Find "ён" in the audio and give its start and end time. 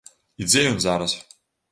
0.69-0.79